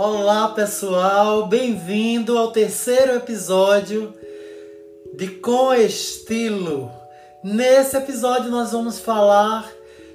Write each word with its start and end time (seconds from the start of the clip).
Olá 0.00 0.50
pessoal, 0.50 1.48
bem-vindo 1.48 2.38
ao 2.38 2.52
terceiro 2.52 3.16
episódio 3.16 4.14
de 5.16 5.26
Com 5.26 5.74
Estilo. 5.74 6.88
Nesse 7.42 7.96
episódio 7.96 8.48
nós 8.48 8.70
vamos 8.70 9.00
falar 9.00 9.68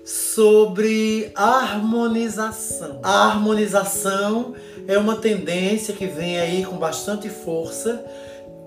sobre 0.06 1.30
harmonização. 1.36 3.02
A 3.04 3.26
harmonização 3.26 4.56
é 4.88 4.98
uma 4.98 5.18
tendência 5.18 5.94
que 5.94 6.08
vem 6.08 6.40
aí 6.40 6.64
com 6.64 6.78
bastante 6.78 7.28
força, 7.28 8.06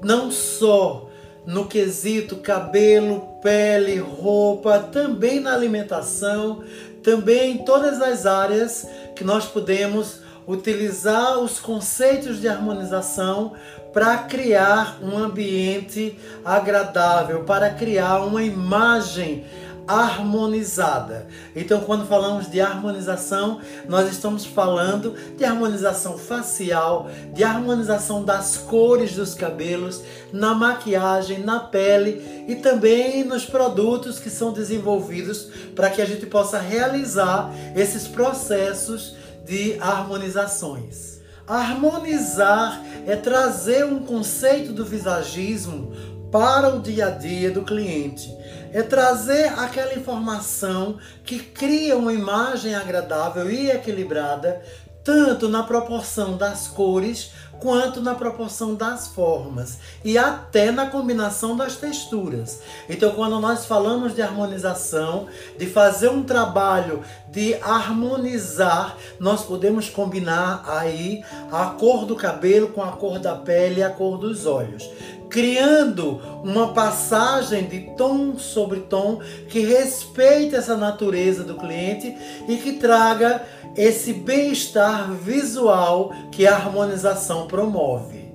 não 0.05 0.31
só 0.31 1.09
no 1.47 1.65
quesito 1.65 2.37
cabelo, 2.37 3.27
pele, 3.41 3.97
roupa, 3.97 4.81
também 4.81 5.41
na 5.41 5.55
alimentação, 5.55 6.63
também 7.03 7.53
em 7.53 7.65
todas 7.65 8.03
as 8.03 8.27
áreas 8.27 8.87
que 9.15 9.25
nós 9.25 9.47
podemos 9.47 10.26
utilizar 10.47 11.39
os 11.39 11.59
conceitos 11.59 12.41
de 12.41 12.49
harmonização 12.49 13.53
para 13.93 14.19
criar 14.19 14.99
um 15.03 15.17
ambiente 15.17 16.19
agradável, 16.45 17.45
para 17.45 17.71
criar 17.71 18.21
uma 18.21 18.43
imagem 18.43 19.45
harmonizada. 19.87 21.27
Então, 21.55 21.81
quando 21.81 22.07
falamos 22.07 22.51
de 22.51 22.61
harmonização, 22.61 23.61
nós 23.89 24.11
estamos 24.11 24.45
falando 24.45 25.15
de 25.37 25.45
harmonização 25.45 26.19
facial, 26.19 27.09
de 27.33 27.45
harmonização 27.45 28.25
das 28.25 28.57
cores 28.57 29.15
dos 29.15 29.35
cabelos, 29.35 30.03
na 30.33 30.55
maquiagem, 30.55 31.39
na 31.39 31.61
pele 31.61 32.45
e 32.49 32.57
também 32.57 33.25
nos 33.25 33.45
produtos 33.45 34.19
que 34.19 34.29
são 34.29 34.53
desenvolvidos 34.53 35.49
para 35.75 35.89
que 35.89 36.03
a 36.03 36.07
gente 36.07 36.27
possa 36.27 36.59
realizar 36.59 37.51
esses 37.77 38.09
processos 38.09 39.15
de 39.47 39.79
harmonizações. 39.81 41.21
Harmonizar 41.47 42.83
é 43.07 43.17
trazer 43.17 43.85
um 43.85 44.01
conceito 44.01 44.73
do 44.73 44.85
visagismo 44.85 45.93
para 46.31 46.75
o 46.75 46.81
dia 46.81 47.07
a 47.07 47.11
dia 47.11 47.51
do 47.51 47.63
cliente 47.63 48.37
é 48.77 48.83
trazer 48.83 49.47
aquela 49.59 49.95
informação 49.95 50.99
que 51.25 51.39
cria 51.39 51.97
uma 51.97 52.13
imagem 52.13 52.75
agradável 52.75 53.51
e 53.51 53.71
equilibrada, 53.71 54.61
tanto 55.03 55.49
na 55.49 55.63
proporção 55.63 56.37
das 56.37 56.69
cores 56.69 57.31
quanto 57.61 58.01
na 58.01 58.15
proporção 58.15 58.75
das 58.75 59.07
formas 59.09 59.79
e 60.05 60.17
até 60.17 60.71
na 60.71 60.87
combinação 60.87 61.57
das 61.57 61.77
texturas. 61.77 62.61
Então, 62.89 63.13
quando 63.13 63.41
nós 63.41 63.67
falamos 63.67 64.15
de 64.15 64.23
harmonização, 64.23 65.27
de 65.59 65.67
fazer 65.67 66.09
um 66.09 66.23
trabalho 66.23 67.03
de 67.29 67.55
harmonizar, 67.57 68.97
nós 69.19 69.45
podemos 69.45 69.91
combinar 69.91 70.65
aí 70.67 71.23
a 71.51 71.67
cor 71.67 72.07
do 72.07 72.17
cabelo 72.17 72.69
com 72.69 72.83
a 72.83 72.93
cor 72.93 73.19
da 73.19 73.35
pele 73.35 73.81
e 73.81 73.83
a 73.83 73.91
cor 73.91 74.19
dos 74.19 74.47
olhos 74.47 74.89
criando 75.29 76.21
uma 76.43 76.73
passagem 76.73 77.65
de 77.65 77.81
tom 77.97 78.39
sobre 78.39 78.81
tom 78.81 79.21
que 79.49 79.61
respeite 79.61 80.55
essa 80.55 80.77
natureza 80.77 81.45
do 81.45 81.55
cliente 81.55 82.17
e 82.49 82.57
que 82.57 82.75
traga 82.75 83.43
esse 83.77 84.13
bem-estar 84.13 85.13
visual 85.13 86.13
que 86.33 86.47
a 86.47 86.55
harmonização 86.55 87.47
promove. 87.47 88.26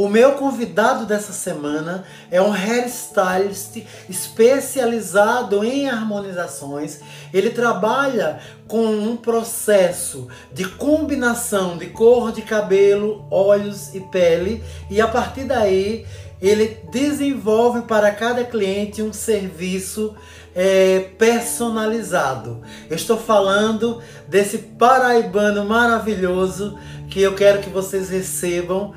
O 0.00 0.08
meu 0.08 0.32
convidado 0.32 1.04
dessa 1.04 1.30
semana 1.30 2.04
é 2.30 2.40
um 2.40 2.50
hairstylist 2.50 3.84
especializado 4.08 5.62
em 5.62 5.90
harmonizações. 5.90 7.00
Ele 7.34 7.50
trabalha 7.50 8.38
com 8.66 8.86
um 8.86 9.14
processo 9.14 10.26
de 10.54 10.64
combinação 10.64 11.76
de 11.76 11.88
cor 11.88 12.32
de 12.32 12.40
cabelo, 12.40 13.26
olhos 13.30 13.94
e 13.94 14.00
pele, 14.00 14.64
e 14.88 15.02
a 15.02 15.06
partir 15.06 15.44
daí 15.44 16.06
ele 16.40 16.78
desenvolve 16.90 17.82
para 17.82 18.10
cada 18.10 18.42
cliente 18.42 19.02
um 19.02 19.12
serviço 19.12 20.14
é, 20.54 21.10
personalizado. 21.18 22.62
Eu 22.88 22.96
estou 22.96 23.18
falando 23.18 24.00
desse 24.26 24.56
paraibano 24.56 25.62
maravilhoso 25.66 26.78
que 27.10 27.20
eu 27.20 27.34
quero 27.34 27.60
que 27.60 27.68
vocês 27.68 28.08
recebam 28.08 28.94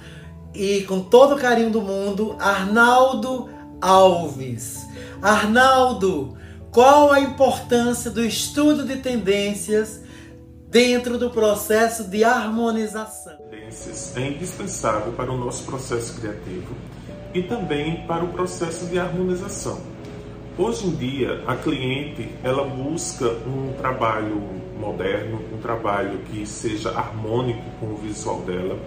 e 0.54 0.84
com 0.84 1.02
todo 1.02 1.36
o 1.36 1.40
carinho 1.40 1.72
do 1.72 1.82
mundo, 1.82 2.36
Arnaldo 2.40 3.50
Alves. 3.82 4.86
Arnaldo, 5.22 6.38
qual 6.72 7.12
a 7.12 7.20
importância 7.20 8.12
do 8.12 8.24
estudo 8.24 8.86
de 8.86 8.98
tendências 8.98 10.02
dentro 10.70 11.18
do 11.18 11.30
processo 11.30 12.06
de 12.06 12.24
harmonização? 12.24 13.38
Tendências 13.50 14.16
é 14.16 14.28
indispensável 14.28 15.14
para 15.14 15.32
o 15.32 15.38
nosso 15.38 15.64
processo 15.64 16.20
criativo 16.20 16.76
e 17.34 17.42
também 17.42 18.06
para 18.06 18.24
o 18.24 18.30
processo 18.30 18.86
de 18.86 19.00
harmonização. 19.00 19.82
Hoje 20.58 20.86
em 20.86 20.96
dia, 20.96 21.44
a 21.48 21.56
cliente 21.56 22.30
ela 22.44 22.64
busca 22.64 23.26
um 23.26 23.74
trabalho 23.74 24.40
moderno, 24.80 25.42
um 25.52 25.58
trabalho 25.58 26.20
que 26.26 26.46
seja 26.46 26.92
harmônico 26.92 27.64
com 27.80 27.88
o 27.88 27.98
visual 27.98 28.42
dela 28.42 28.78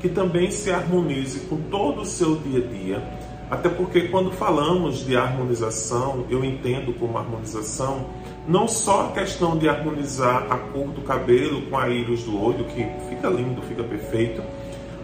que 0.00 0.08
também 0.08 0.50
se 0.50 0.70
harmonize 0.70 1.40
com 1.40 1.56
todo 1.70 2.02
o 2.02 2.06
seu 2.06 2.36
dia 2.36 2.64
a 2.64 2.66
dia, 2.66 3.02
até 3.50 3.68
porque 3.68 4.02
quando 4.02 4.30
falamos 4.30 5.04
de 5.06 5.16
harmonização, 5.16 6.26
eu 6.28 6.44
entendo 6.44 6.92
como 6.98 7.16
harmonização 7.16 8.06
não 8.46 8.68
só 8.68 9.06
a 9.06 9.12
questão 9.12 9.56
de 9.56 9.68
harmonizar 9.68 10.46
a 10.50 10.56
cor 10.56 10.88
do 10.88 11.02
cabelo 11.02 11.62
com 11.62 11.76
a 11.76 11.88
íris 11.88 12.24
do 12.24 12.42
olho, 12.42 12.64
que 12.64 12.86
fica 13.08 13.28
lindo, 13.28 13.60
fica 13.62 13.82
perfeito, 13.82 14.42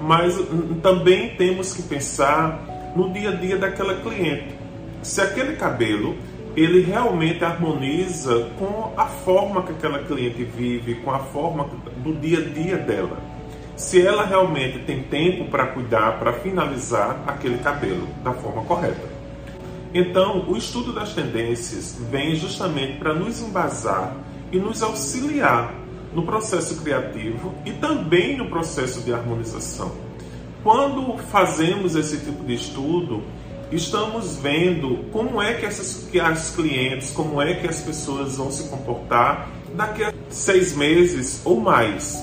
mas 0.00 0.38
também 0.82 1.34
temos 1.36 1.74
que 1.74 1.82
pensar 1.82 2.92
no 2.94 3.12
dia 3.12 3.30
a 3.30 3.34
dia 3.34 3.56
daquela 3.56 3.94
cliente. 3.94 4.54
Se 5.02 5.20
aquele 5.20 5.56
cabelo 5.56 6.14
ele 6.56 6.82
realmente 6.82 7.44
harmoniza 7.44 8.50
com 8.58 8.92
a 8.96 9.06
forma 9.06 9.62
que 9.62 9.72
aquela 9.72 9.98
cliente 9.98 10.44
vive, 10.44 10.94
com 10.96 11.10
a 11.10 11.18
forma 11.18 11.68
do 11.96 12.14
dia 12.14 12.38
a 12.38 12.42
dia 12.42 12.76
dela 12.76 13.33
se 13.76 14.04
ela 14.04 14.24
realmente 14.24 14.78
tem 14.80 15.02
tempo 15.02 15.46
para 15.46 15.66
cuidar, 15.66 16.18
para 16.18 16.32
finalizar 16.32 17.22
aquele 17.26 17.58
cabelo 17.58 18.06
da 18.22 18.32
forma 18.32 18.62
correta. 18.62 19.14
Então, 19.92 20.44
o 20.48 20.56
estudo 20.56 20.92
das 20.92 21.12
tendências 21.12 21.96
vem 22.10 22.34
justamente 22.34 22.98
para 22.98 23.14
nos 23.14 23.40
embasar 23.40 24.16
e 24.50 24.58
nos 24.58 24.82
auxiliar 24.82 25.72
no 26.12 26.24
processo 26.24 26.82
criativo 26.82 27.54
e 27.64 27.72
também 27.72 28.36
no 28.36 28.48
processo 28.48 29.00
de 29.02 29.12
harmonização. 29.12 29.92
Quando 30.62 31.18
fazemos 31.18 31.94
esse 31.94 32.18
tipo 32.18 32.42
de 32.44 32.54
estudo, 32.54 33.22
estamos 33.70 34.36
vendo 34.36 35.04
como 35.12 35.40
é 35.42 35.54
que, 35.54 35.66
essas, 35.66 36.08
que 36.10 36.18
as 36.18 36.50
clientes, 36.54 37.10
como 37.10 37.40
é 37.40 37.54
que 37.54 37.66
as 37.66 37.80
pessoas 37.80 38.36
vão 38.36 38.50
se 38.50 38.68
comportar 38.68 39.48
daqui 39.74 40.04
a 40.04 40.12
seis 40.28 40.74
meses 40.76 41.42
ou 41.44 41.60
mais. 41.60 42.22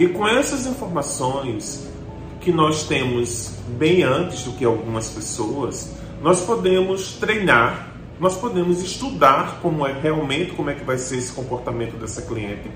E 0.00 0.08
com 0.08 0.26
essas 0.26 0.64
informações 0.64 1.86
que 2.40 2.50
nós 2.50 2.84
temos 2.84 3.52
bem 3.76 4.02
antes 4.02 4.44
do 4.44 4.52
que 4.52 4.64
algumas 4.64 5.10
pessoas, 5.10 5.94
nós 6.22 6.40
podemos 6.40 7.16
treinar, 7.16 7.92
nós 8.18 8.34
podemos 8.34 8.80
estudar 8.80 9.58
como 9.60 9.86
é 9.86 9.92
realmente 9.92 10.52
como 10.52 10.70
é 10.70 10.74
que 10.74 10.84
vai 10.84 10.96
ser 10.96 11.18
esse 11.18 11.30
comportamento 11.34 11.98
dessa 11.98 12.22
cliente. 12.22 12.70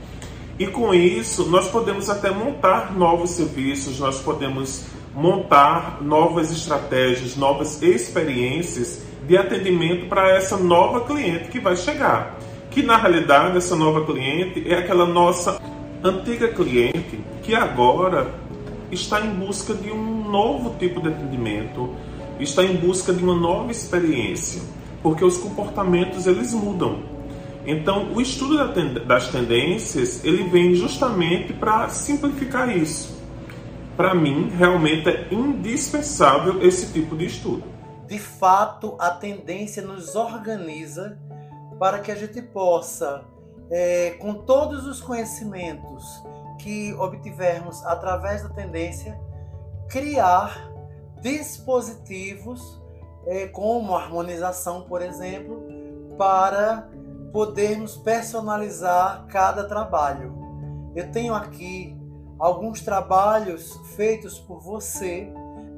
E 0.59 0.67
com 0.67 0.93
isso, 0.93 1.49
nós 1.49 1.67
podemos 1.67 2.11
até 2.11 2.31
montar 2.31 2.95
novos 2.95 3.31
serviços, 3.31 3.99
nós 3.99 4.21
podemos 4.21 4.85
montar 5.15 6.03
novas 6.03 6.53
estratégias, 6.53 7.39
novas 7.39 7.81
experiências 7.81 9.01
de 9.27 9.39
atendimento 9.39 10.11
para 10.11 10.29
essa 10.29 10.59
nova 10.59 11.01
cliente 11.07 11.49
que 11.49 11.59
vai 11.59 11.75
chegar. 11.75 12.39
Que 12.71 12.83
na 12.83 12.99
realidade 12.99 13.57
essa 13.57 13.75
nova 13.75 14.05
cliente 14.05 14.63
é 14.71 14.75
aquela 14.75 15.07
nossa 15.07 15.59
antiga 16.05 16.49
cliente 16.49 17.19
que 17.43 17.55
agora 17.55 18.31
está 18.93 19.23
em 19.23 19.35
busca 19.35 19.73
de 19.73 19.91
um 19.91 20.31
novo 20.31 20.77
tipo 20.79 21.01
de 21.01 21.09
atendimento, 21.09 21.95
está 22.39 22.63
em 22.63 22.77
busca 22.77 23.11
de 23.11 23.25
uma 23.25 23.35
nova 23.35 23.73
experiência, 23.73 24.61
porque 25.03 25.25
os 25.25 25.39
comportamentos 25.39 26.27
eles 26.27 26.53
mudam. 26.53 27.03
Então, 27.67 28.13
o 28.13 28.21
estudo 28.21 28.59
das 29.07 29.29
tendências 29.29 30.23
ele 30.23 30.45
vem 30.45 30.75
justamente 30.75 31.55
para 31.55 31.89
simplificar 31.89 32.69
isso. 32.77 33.19
Para 33.97 34.15
mim, 34.15 34.51
realmente 34.51 35.09
é 35.09 35.29
indispensável 35.33 36.61
esse 36.61 36.93
tipo 36.93 37.17
de 37.17 37.25
estudo. 37.25 37.65
De 38.07 38.19
fato, 38.19 38.95
a 38.99 39.11
tendência 39.11 39.83
nos 39.83 40.15
organiza 40.15 41.19
para 41.79 42.01
que 42.01 42.13
a 42.13 42.15
gente 42.15 42.43
possa 42.43 43.25
é, 43.71 44.11
com 44.21 44.35
todos 44.35 44.87
os 44.87 45.01
conhecimentos 45.01 46.23
que 46.59 46.95
obtivermos 46.95 47.85
através 47.85 48.43
da 48.43 48.49
tendência, 48.49 49.19
criar 49.89 50.71
dispositivos 51.21 52.81
é, 53.27 53.47
como 53.49 53.95
harmonização, 53.95 54.83
por 54.83 55.03
exemplo, 55.03 55.63
para 56.17 56.89
podermos 57.33 57.97
personalizar 57.97 59.27
cada 59.27 59.65
trabalho. 59.65 60.35
Eu 60.95 61.11
tenho 61.11 61.35
aqui 61.35 61.99
alguns 62.39 62.81
trabalhos 62.81 63.77
feitos 63.97 64.39
por 64.39 64.61
você 64.61 65.33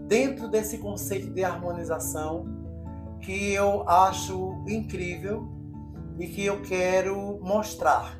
dentro 0.06 0.48
desse 0.48 0.78
conceito 0.78 1.30
de 1.30 1.42
harmonização 1.44 2.44
que 3.20 3.52
eu 3.52 3.88
acho 3.88 4.62
incrível 4.66 5.48
e 6.18 6.26
que 6.26 6.44
eu 6.44 6.62
quero 6.62 7.38
mostrar. 7.40 8.18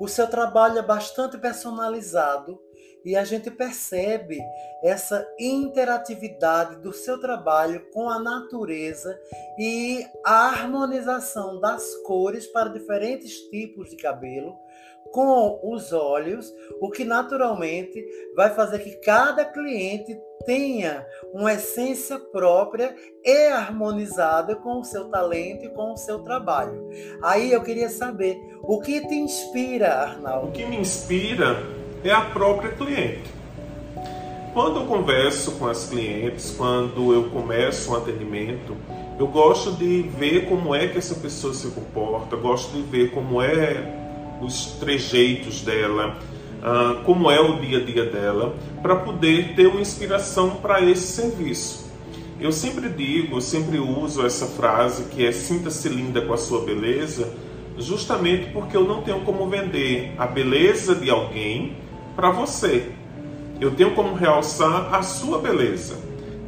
O 0.00 0.06
seu 0.06 0.28
trabalho 0.28 0.78
é 0.78 0.82
bastante 0.82 1.36
personalizado 1.38 2.60
e 3.04 3.16
a 3.16 3.24
gente 3.24 3.50
percebe 3.50 4.38
essa 4.82 5.26
interatividade 5.38 6.76
do 6.76 6.92
seu 6.92 7.18
trabalho 7.18 7.90
com 7.92 8.08
a 8.08 8.18
natureza 8.18 9.18
e 9.58 10.04
a 10.24 10.48
harmonização 10.48 11.60
das 11.60 11.96
cores 12.04 12.46
para 12.46 12.68
diferentes 12.68 13.32
tipos 13.50 13.90
de 13.90 13.96
cabelo 13.96 14.56
com 15.12 15.58
os 15.62 15.92
olhos, 15.92 16.52
o 16.80 16.90
que 16.90 17.04
naturalmente 17.04 18.04
vai 18.36 18.54
fazer 18.54 18.80
que 18.80 18.96
cada 18.96 19.44
cliente 19.44 20.20
tenha 20.48 21.06
uma 21.34 21.52
essência 21.52 22.18
própria 22.18 22.96
e 23.22 23.48
harmonizada 23.48 24.56
com 24.56 24.80
o 24.80 24.84
seu 24.84 25.04
talento 25.10 25.66
e 25.66 25.68
com 25.68 25.92
o 25.92 25.96
seu 25.98 26.20
trabalho. 26.20 26.88
Aí 27.22 27.52
eu 27.52 27.62
queria 27.62 27.90
saber 27.90 28.34
o 28.62 28.80
que 28.80 29.06
te 29.06 29.14
inspira, 29.14 29.92
Arnaldo? 29.92 30.48
O 30.48 30.52
que 30.52 30.64
me 30.64 30.78
inspira 30.78 31.62
é 32.02 32.10
a 32.10 32.22
própria 32.22 32.72
cliente. 32.72 33.30
Quando 34.54 34.80
eu 34.80 34.86
converso 34.86 35.52
com 35.52 35.66
as 35.66 35.86
clientes, 35.86 36.50
quando 36.56 37.12
eu 37.12 37.28
começo 37.28 37.92
um 37.92 37.96
atendimento, 37.96 38.74
eu 39.18 39.26
gosto 39.26 39.72
de 39.72 40.00
ver 40.16 40.48
como 40.48 40.74
é 40.74 40.88
que 40.88 40.96
essa 40.96 41.14
pessoa 41.16 41.52
se 41.52 41.68
comporta, 41.68 42.36
gosto 42.36 42.72
de 42.72 42.80
ver 42.84 43.10
como 43.10 43.42
é 43.42 43.84
os 44.40 44.78
trejeitos 44.80 45.60
dela, 45.60 46.16
uh, 46.58 47.02
como 47.04 47.30
é 47.30 47.40
o 47.40 47.60
dia 47.60 47.78
a 47.78 47.84
dia 47.84 48.04
dela, 48.04 48.54
para 48.82 48.96
poder 48.96 49.54
ter 49.54 49.66
uma 49.66 49.80
inspiração 49.80 50.56
para 50.56 50.80
esse 50.80 51.06
serviço. 51.06 51.88
Eu 52.40 52.52
sempre 52.52 52.88
digo, 52.88 53.36
eu 53.36 53.40
sempre 53.40 53.78
uso 53.78 54.24
essa 54.24 54.46
frase 54.46 55.04
que 55.04 55.26
é 55.26 55.32
sinta-se 55.32 55.88
linda 55.88 56.20
com 56.20 56.32
a 56.32 56.36
sua 56.36 56.64
beleza, 56.64 57.32
justamente 57.76 58.50
porque 58.52 58.76
eu 58.76 58.84
não 58.84 59.02
tenho 59.02 59.20
como 59.20 59.48
vender 59.48 60.12
a 60.16 60.26
beleza 60.26 60.94
de 60.94 61.10
alguém 61.10 61.76
para 62.14 62.30
você. 62.30 62.92
Eu 63.60 63.72
tenho 63.72 63.92
como 63.92 64.14
realçar 64.14 64.94
a 64.94 65.02
sua 65.02 65.38
beleza. 65.38 65.96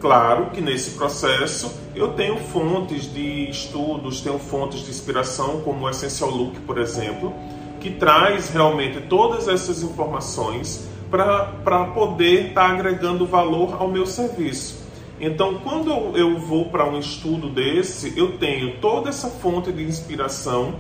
Claro 0.00 0.50
que 0.50 0.60
nesse 0.60 0.92
processo 0.92 1.74
eu 1.94 2.12
tenho 2.12 2.36
fontes 2.36 3.12
de 3.12 3.50
estudos, 3.50 4.20
tenho 4.20 4.38
fontes 4.38 4.84
de 4.84 4.90
inspiração, 4.90 5.60
como 5.60 5.84
o 5.84 5.90
Essential 5.90 6.30
Look, 6.30 6.60
por 6.60 6.78
exemplo, 6.78 7.34
que 7.80 7.90
traz 7.90 8.50
realmente 8.50 9.00
todas 9.02 9.48
essas 9.48 9.82
informações 9.82 10.88
para 11.10 11.84
poder 11.94 12.48
estar 12.48 12.68
tá 12.68 12.74
agregando 12.74 13.26
valor 13.26 13.76
ao 13.80 13.88
meu 13.88 14.06
serviço. 14.06 14.80
Então, 15.20 15.58
quando 15.58 16.16
eu 16.16 16.38
vou 16.38 16.66
para 16.66 16.84
um 16.84 16.98
estudo 16.98 17.50
desse, 17.50 18.16
eu 18.16 18.38
tenho 18.38 18.78
toda 18.80 19.10
essa 19.10 19.28
fonte 19.28 19.72
de 19.72 19.82
inspiração 19.82 20.76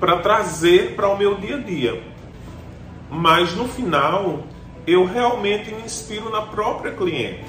para 0.00 0.18
trazer 0.18 0.94
para 0.94 1.08
o 1.08 1.16
meu 1.16 1.36
dia 1.36 1.56
a 1.56 1.60
dia. 1.60 2.02
Mas 3.10 3.54
no 3.54 3.66
final, 3.66 4.40
eu 4.86 5.06
realmente 5.06 5.72
me 5.72 5.82
inspiro 5.82 6.28
na 6.30 6.42
própria 6.42 6.92
cliente. 6.92 7.44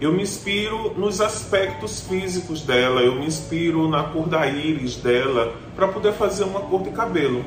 Eu 0.00 0.12
me 0.12 0.22
inspiro 0.22 0.94
nos 0.96 1.20
aspectos 1.20 2.00
físicos 2.00 2.62
dela, 2.62 3.00
eu 3.00 3.16
me 3.16 3.26
inspiro 3.26 3.88
na 3.88 4.04
cor 4.04 4.28
da 4.28 4.46
íris 4.46 4.96
dela 4.96 5.54
para 5.74 5.88
poder 5.88 6.12
fazer 6.12 6.44
uma 6.44 6.60
cor 6.60 6.82
de 6.82 6.90
cabelo. 6.90 7.44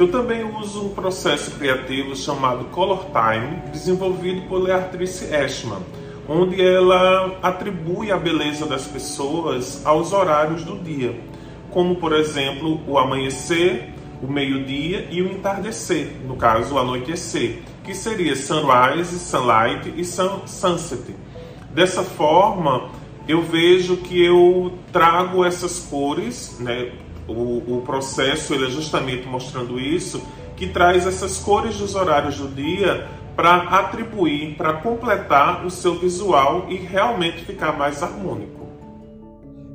Eu 0.00 0.08
também 0.08 0.42
uso 0.58 0.86
um 0.86 0.94
processo 0.94 1.50
criativo 1.50 2.16
chamado 2.16 2.64
Color 2.70 3.04
Time, 3.10 3.70
desenvolvido 3.70 4.48
por 4.48 4.62
Leatrice 4.62 5.26
Ashman, 5.26 5.82
onde 6.26 6.58
ela 6.58 7.38
atribui 7.42 8.10
a 8.10 8.16
beleza 8.16 8.64
das 8.64 8.86
pessoas 8.86 9.84
aos 9.84 10.14
horários 10.14 10.64
do 10.64 10.78
dia, 10.78 11.20
como 11.70 11.96
por 11.96 12.14
exemplo 12.14 12.80
o 12.88 12.98
amanhecer, 12.98 13.92
o 14.22 14.26
meio-dia 14.26 15.06
e 15.10 15.20
o 15.20 15.30
entardecer, 15.30 16.16
no 16.26 16.34
caso 16.34 16.76
o 16.76 16.78
anoitecer, 16.78 17.58
que 17.84 17.94
seria 17.94 18.34
sunrise, 18.34 19.18
sunlight 19.18 19.92
e 19.94 20.02
sun 20.02 20.46
sunset. 20.46 21.14
Dessa 21.74 22.02
forma, 22.02 22.88
eu 23.28 23.42
vejo 23.42 23.98
que 23.98 24.24
eu 24.24 24.72
trago 24.90 25.44
essas 25.44 25.78
cores, 25.78 26.56
né, 26.58 26.90
o, 27.28 27.78
o 27.78 27.82
processo 27.82 28.54
ele 28.54 28.66
é 28.66 28.70
justamente 28.70 29.26
mostrando 29.26 29.78
isso, 29.78 30.22
que 30.56 30.66
traz 30.66 31.06
essas 31.06 31.38
cores 31.38 31.78
dos 31.78 31.94
horários 31.94 32.36
do 32.38 32.48
dia 32.48 33.08
para 33.34 33.56
atribuir, 33.78 34.56
para 34.56 34.74
completar 34.74 35.64
o 35.64 35.70
seu 35.70 35.98
visual 35.98 36.66
e 36.68 36.76
realmente 36.76 37.44
ficar 37.44 37.72
mais 37.72 38.02
harmônico. 38.02 38.60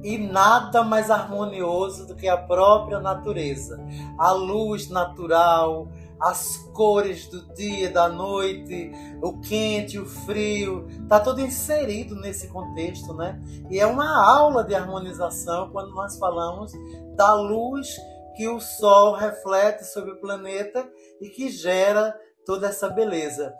E 0.03 0.19
nada 0.19 0.83
mais 0.83 1.09
harmonioso 1.09 2.05
do 2.05 2.15
que 2.15 2.27
a 2.27 2.37
própria 2.37 2.99
natureza. 2.99 3.83
A 4.19 4.31
luz 4.31 4.87
natural, 4.87 5.87
as 6.19 6.57
cores 6.73 7.27
do 7.27 7.53
dia, 7.53 7.89
da 7.89 8.07
noite, 8.07 8.91
o 9.21 9.39
quente, 9.41 9.99
o 9.99 10.05
frio, 10.05 10.87
tá 11.07 11.19
tudo 11.19 11.41
inserido 11.41 12.15
nesse 12.15 12.47
contexto, 12.47 13.13
né? 13.13 13.39
E 13.69 13.79
é 13.79 13.85
uma 13.85 14.25
aula 14.25 14.63
de 14.63 14.73
harmonização 14.73 15.69
quando 15.71 15.93
nós 15.93 16.17
falamos 16.17 16.71
da 17.15 17.33
luz 17.33 17.95
que 18.35 18.47
o 18.47 18.59
sol 18.59 19.13
reflete 19.13 19.85
sobre 19.85 20.11
o 20.11 20.19
planeta 20.19 20.87
e 21.21 21.29
que 21.29 21.49
gera 21.49 22.17
toda 22.45 22.67
essa 22.67 22.89
beleza. 22.89 23.53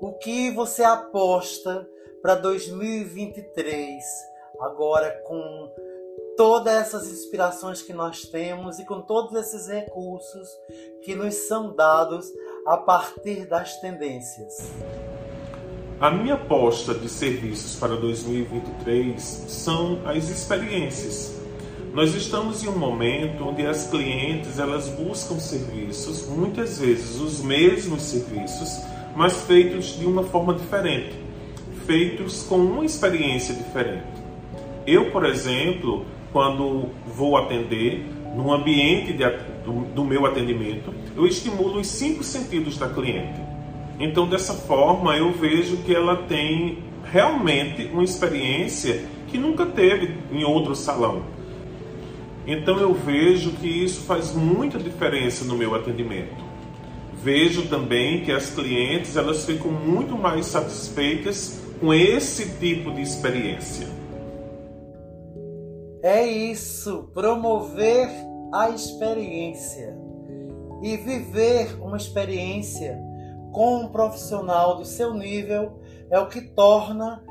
O 0.00 0.12
que 0.14 0.50
você 0.50 0.82
aposta 0.82 1.86
para 2.22 2.34
2023 2.34 4.02
agora 4.60 5.22
com 5.26 5.72
todas 6.36 6.72
essas 6.74 7.10
inspirações 7.10 7.82
que 7.82 7.92
nós 7.92 8.22
temos 8.22 8.78
e 8.78 8.84
com 8.84 9.00
todos 9.00 9.34
esses 9.34 9.68
recursos 9.68 10.48
que 11.04 11.14
nos 11.14 11.34
são 11.48 11.74
dados 11.74 12.26
a 12.66 12.76
partir 12.76 13.46
das 13.46 13.80
tendências. 13.80 14.72
A 16.00 16.10
minha 16.10 16.34
aposta 16.34 16.92
de 16.92 17.08
serviços 17.08 17.76
para 17.76 17.96
2023 17.96 19.22
são 19.22 20.00
as 20.04 20.28
experiências. 20.28 21.34
Nós 21.92 22.12
estamos 22.14 22.64
em 22.64 22.68
um 22.68 22.76
momento 22.76 23.44
onde 23.44 23.64
as 23.64 23.86
clientes 23.86 24.58
elas 24.58 24.88
buscam 24.88 25.38
serviços, 25.38 26.26
muitas 26.26 26.80
vezes 26.80 27.20
os 27.20 27.40
mesmos 27.40 28.02
serviços, 28.02 28.80
mas 29.14 29.42
feitos 29.42 29.96
de 29.96 30.04
uma 30.04 30.24
forma 30.24 30.54
diferente, 30.54 31.14
feitos 31.86 32.42
com 32.42 32.56
uma 32.56 32.84
experiência 32.84 33.54
diferente. 33.54 34.24
Eu, 34.84 35.12
por 35.12 35.24
exemplo, 35.24 36.04
quando 36.34 36.90
vou 37.06 37.36
atender, 37.36 38.04
no 38.34 38.52
ambiente 38.52 39.12
de, 39.12 39.24
do, 39.64 39.84
do 39.94 40.04
meu 40.04 40.26
atendimento, 40.26 40.92
eu 41.16 41.28
estimulo 41.28 41.78
os 41.78 41.86
cinco 41.86 42.24
sentidos 42.24 42.76
da 42.76 42.88
cliente. 42.88 43.40
Então, 44.00 44.26
dessa 44.26 44.52
forma, 44.52 45.16
eu 45.16 45.30
vejo 45.30 45.76
que 45.76 45.94
ela 45.94 46.16
tem 46.16 46.78
realmente 47.04 47.88
uma 47.92 48.02
experiência 48.02 49.04
que 49.28 49.38
nunca 49.38 49.64
teve 49.64 50.12
em 50.32 50.42
outro 50.42 50.74
salão. 50.74 51.22
Então, 52.44 52.78
eu 52.78 52.92
vejo 52.92 53.52
que 53.52 53.68
isso 53.68 54.00
faz 54.00 54.34
muita 54.34 54.76
diferença 54.76 55.44
no 55.44 55.56
meu 55.56 55.72
atendimento. 55.72 56.44
Vejo 57.22 57.68
também 57.68 58.22
que 58.24 58.32
as 58.32 58.50
clientes 58.50 59.16
elas 59.16 59.46
ficam 59.46 59.70
muito 59.70 60.18
mais 60.18 60.46
satisfeitas 60.46 61.62
com 61.80 61.94
esse 61.94 62.58
tipo 62.58 62.90
de 62.90 63.02
experiência. 63.02 63.86
É 66.04 66.22
isso, 66.22 67.08
promover 67.14 68.10
a 68.52 68.68
experiência 68.68 69.96
e 70.82 70.98
viver 70.98 71.80
uma 71.80 71.96
experiência 71.96 73.00
com 73.50 73.76
um 73.76 73.88
profissional 73.88 74.76
do 74.76 74.84
seu 74.84 75.14
nível 75.14 75.80
é 76.10 76.20
o 76.20 76.28
que 76.28 76.42
torna 76.42 77.24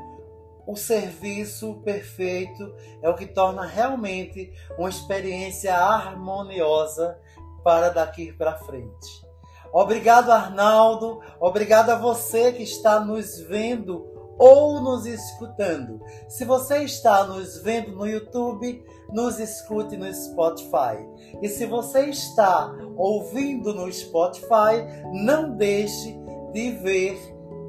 o 0.66 0.74
serviço 0.74 1.82
perfeito, 1.84 2.74
é 3.00 3.08
o 3.08 3.14
que 3.14 3.26
torna 3.26 3.64
realmente 3.64 4.52
uma 4.76 4.88
experiência 4.88 5.72
harmoniosa 5.72 7.16
para 7.62 7.90
daqui 7.90 8.32
para 8.32 8.58
frente. 8.58 9.24
Obrigado, 9.72 10.32
Arnaldo. 10.32 11.20
Obrigado 11.38 11.90
a 11.90 11.96
você 11.96 12.50
que 12.50 12.64
está 12.64 12.98
nos 12.98 13.38
vendo 13.38 14.13
ou 14.38 14.80
nos 14.80 15.06
escutando. 15.06 16.00
Se 16.28 16.44
você 16.44 16.78
está 16.78 17.24
nos 17.26 17.62
vendo 17.62 17.92
no 17.92 18.06
YouTube, 18.06 18.84
nos 19.12 19.38
escute 19.38 19.96
no 19.96 20.12
Spotify. 20.12 21.06
E 21.42 21.48
se 21.48 21.66
você 21.66 22.06
está 22.06 22.74
ouvindo 22.96 23.72
no 23.74 23.90
Spotify, 23.92 24.84
não 25.12 25.56
deixe 25.56 26.16
de 26.52 26.70
ver 26.70 27.18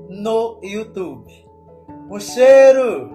no 0.09 0.59
YouTube. 0.63 1.45
Um 2.09 2.19
cheiro! 2.19 3.14